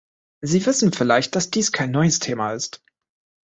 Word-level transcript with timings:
Sie 0.43 0.65
wissen 0.65 0.93
vielleicht, 0.93 1.35
dass 1.35 1.51
dies 1.51 1.71
kein 1.71 1.91
neues 1.91 2.17
Thema 2.17 2.53
ist. 2.53 2.81